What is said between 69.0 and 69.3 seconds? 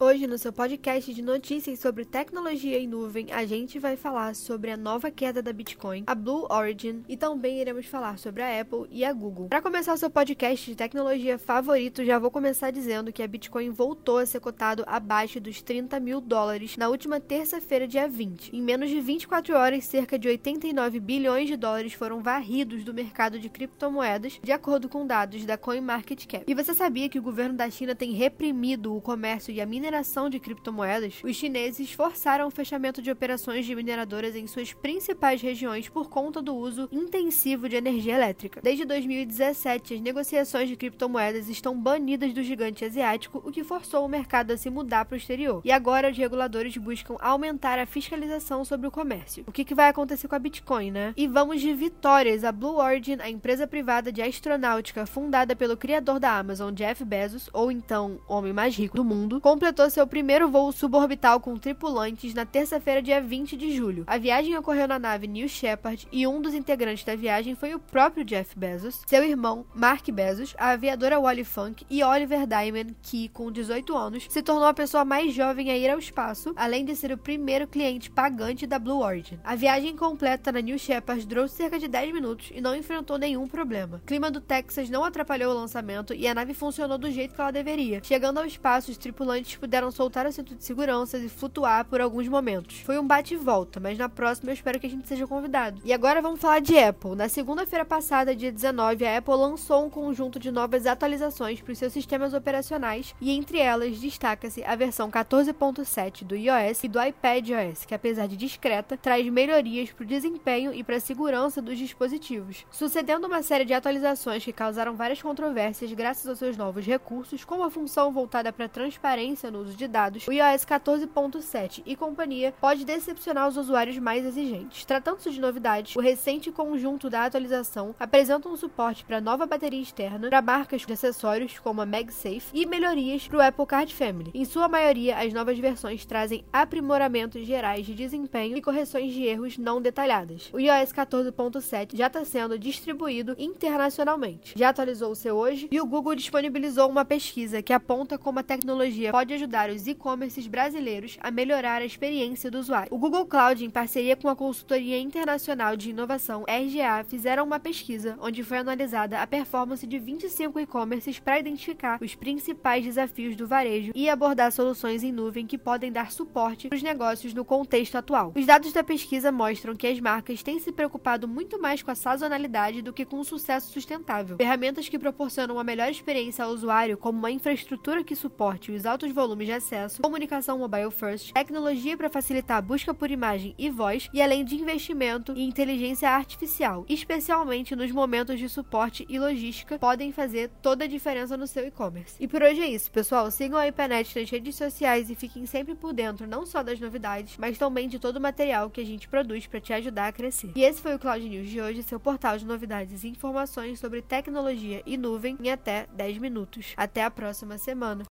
seu